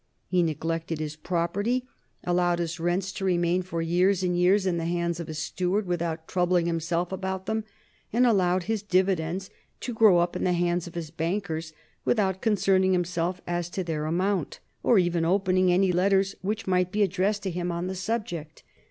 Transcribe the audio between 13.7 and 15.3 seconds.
their amount, or even